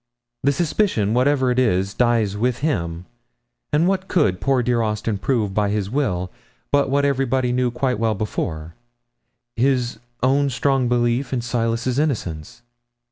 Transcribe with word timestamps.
The 0.41 0.51
suspicion, 0.51 1.13
whatever 1.13 1.51
it 1.51 1.59
is 1.59 1.93
dies 1.93 2.35
with 2.35 2.57
him, 2.65 3.05
and 3.71 3.87
what 3.87 4.07
could 4.07 4.41
poor 4.41 4.63
dear 4.63 4.81
Austin 4.81 5.19
prove 5.19 5.53
by 5.53 5.69
his 5.69 5.91
will 5.91 6.31
but 6.71 6.89
what 6.89 7.05
everybody 7.05 7.51
knew 7.51 7.69
quite 7.69 7.99
well 7.99 8.15
before 8.15 8.73
his 9.55 9.99
own 10.23 10.49
strong 10.49 10.89
belief 10.89 11.31
in 11.33 11.41
Silas's 11.41 11.99
innocence? 11.99 12.63